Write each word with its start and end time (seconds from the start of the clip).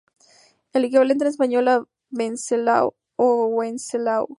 El 0.73 0.85
equivalente 0.85 1.25
en 1.25 1.29
español 1.29 1.67
es 1.67 1.77
Venceslao 2.09 2.95
o 3.17 3.45
Wenceslao. 3.49 4.27